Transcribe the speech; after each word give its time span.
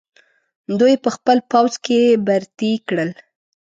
دوی 0.79 0.93
یې 0.97 1.01
په 1.03 1.09
خپل 1.15 1.37
پوځ 1.51 1.71
کې 1.85 1.99
برتۍ 2.27 2.73
کړل. 2.87 3.09